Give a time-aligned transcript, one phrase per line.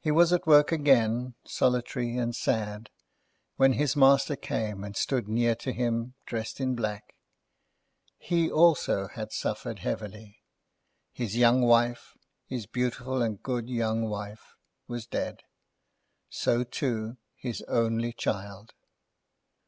[0.00, 2.90] He was at work again, solitary and sad,
[3.56, 7.14] when his Master came and stood near to him dressed in black.
[8.18, 10.42] He, also, had suffered heavily.
[11.12, 12.16] His young wife,
[12.48, 14.56] his beautiful and good young wife,
[14.88, 15.44] was dead;
[16.28, 18.72] so, too, his only child.